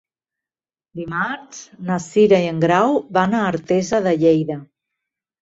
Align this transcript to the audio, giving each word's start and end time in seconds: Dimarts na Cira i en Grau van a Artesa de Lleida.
Dimarts 1.01 1.59
na 1.89 1.97
Cira 2.07 2.39
i 2.47 2.49
en 2.53 2.65
Grau 2.65 2.97
van 3.19 3.37
a 3.37 3.45
Artesa 3.51 4.01
de 4.09 4.17
Lleida. 4.25 4.59